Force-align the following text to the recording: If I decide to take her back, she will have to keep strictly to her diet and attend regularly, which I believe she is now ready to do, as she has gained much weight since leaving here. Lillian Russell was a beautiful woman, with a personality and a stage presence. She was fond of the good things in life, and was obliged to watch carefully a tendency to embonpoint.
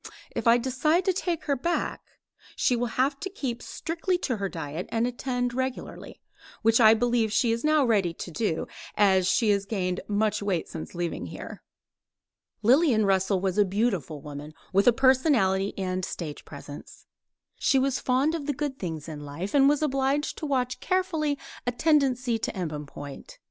If 0.35 0.47
I 0.47 0.57
decide 0.57 1.05
to 1.05 1.13
take 1.13 1.43
her 1.43 1.55
back, 1.55 2.01
she 2.55 2.75
will 2.75 2.87
have 2.97 3.19
to 3.19 3.29
keep 3.29 3.61
strictly 3.61 4.17
to 4.25 4.37
her 4.37 4.49
diet 4.49 4.87
and 4.89 5.05
attend 5.05 5.53
regularly, 5.53 6.19
which 6.63 6.81
I 6.81 6.95
believe 6.95 7.31
she 7.31 7.51
is 7.51 7.63
now 7.63 7.85
ready 7.85 8.11
to 8.15 8.31
do, 8.31 8.65
as 8.95 9.27
she 9.29 9.51
has 9.51 9.67
gained 9.67 9.99
much 10.07 10.41
weight 10.41 10.67
since 10.67 10.95
leaving 10.95 11.27
here. 11.27 11.61
Lillian 12.63 13.05
Russell 13.05 13.39
was 13.41 13.59
a 13.59 13.63
beautiful 13.63 14.21
woman, 14.23 14.55
with 14.73 14.87
a 14.87 14.91
personality 14.91 15.71
and 15.77 16.03
a 16.03 16.07
stage 16.07 16.45
presence. 16.45 17.05
She 17.59 17.77
was 17.77 17.99
fond 17.99 18.33
of 18.33 18.47
the 18.47 18.53
good 18.53 18.79
things 18.79 19.07
in 19.07 19.19
life, 19.23 19.53
and 19.53 19.69
was 19.69 19.83
obliged 19.83 20.35
to 20.39 20.47
watch 20.47 20.79
carefully 20.79 21.37
a 21.67 21.71
tendency 21.71 22.39
to 22.39 22.51
embonpoint. 22.57 23.37